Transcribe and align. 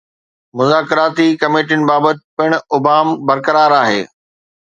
مذاڪراتي 0.57 1.27
ڪميٽين 1.41 1.81
بابت 1.89 2.17
پڻ 2.37 2.49
ابهام 2.77 3.07
برقرار 3.27 3.71
آهي. 3.83 4.01